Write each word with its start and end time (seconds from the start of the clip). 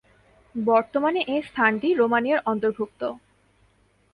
বর্তমানে 0.55 1.21
এ 1.27 1.47
স্থানটি 1.47 1.89
রোমানিয়ার 1.93 2.45
অন্তর্ভুক্ত। 2.45 3.01